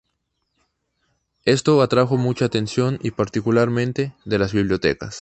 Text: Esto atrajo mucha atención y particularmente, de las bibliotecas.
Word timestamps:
Esto 1.45 1.83
atrajo 1.83 2.17
mucha 2.17 2.45
atención 2.45 2.97
y 3.03 3.11
particularmente, 3.11 4.15
de 4.25 4.39
las 4.39 4.51
bibliotecas. 4.51 5.09